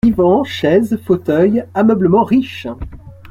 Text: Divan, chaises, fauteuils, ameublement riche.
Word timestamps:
Divan, 0.03 0.43
chaises, 0.43 0.97
fauteuils, 1.05 1.63
ameublement 1.75 2.23
riche. 2.23 2.65